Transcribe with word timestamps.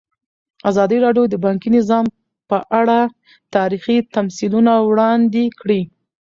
ازادي 0.69 0.97
راډیو 1.05 1.23
د 1.29 1.35
بانکي 1.45 1.69
نظام 1.77 2.05
په 2.49 2.57
اړه 2.79 2.99
تاریخي 3.55 3.97
تمثیلونه 4.15 4.71
وړاندې 4.89 5.43
کړي. 5.59 5.81